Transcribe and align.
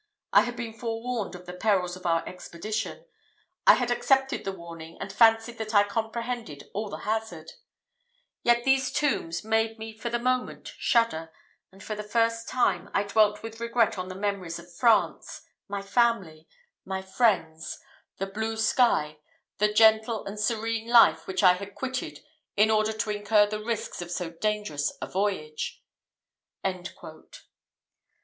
I 0.33 0.41
had 0.45 0.55
been 0.55 0.73
forewarned 0.73 1.35
of 1.35 1.45
the 1.45 1.53
perils 1.53 1.95
of 1.95 2.07
our 2.07 2.27
expedition. 2.27 3.05
I 3.67 3.75
had 3.75 3.91
accepted 3.91 4.43
the 4.43 4.51
warning 4.51 4.97
and 4.99 5.13
fancied 5.13 5.59
that 5.59 5.75
I 5.75 5.83
comprehended 5.83 6.71
all 6.73 6.89
the 6.89 7.05
hazard; 7.05 7.51
yet 8.41 8.63
these 8.63 8.91
tombs 8.91 9.43
made 9.43 9.77
me 9.77 9.95
for 9.95 10.09
the 10.09 10.17
moment 10.17 10.69
shudder, 10.79 11.31
and 11.71 11.83
for 11.83 11.93
the 11.93 12.01
first 12.01 12.49
time 12.49 12.89
I 12.95 13.03
dwelt 13.03 13.43
with 13.43 13.59
regret 13.59 13.99
on 13.99 14.07
the 14.07 14.15
memories 14.15 14.57
of 14.57 14.75
France, 14.75 15.43
my 15.67 15.83
family, 15.83 16.47
my 16.83 17.03
friends, 17.03 17.77
the 18.17 18.25
blue 18.25 18.57
sky, 18.57 19.19
the 19.59 19.71
gentle 19.71 20.25
and 20.25 20.39
serene 20.39 20.87
life 20.89 21.27
which 21.27 21.43
I 21.43 21.53
had 21.53 21.75
quitted 21.75 22.21
in 22.57 22.71
order 22.71 22.91
to 22.93 23.11
incur 23.11 23.45
the 23.45 23.63
risks 23.63 24.01
of 24.01 24.09
so 24.09 24.31
dangerous 24.31 24.97
a 24.99 25.05
voyage." 25.05 25.83